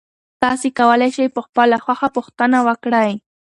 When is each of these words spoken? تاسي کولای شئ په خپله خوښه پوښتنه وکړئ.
تاسي 0.41 0.69
کولای 0.79 1.09
شئ 1.15 1.27
په 1.35 1.41
خپله 1.45 1.75
خوښه 1.85 2.07
پوښتنه 2.15 2.57
وکړئ. 2.67 3.11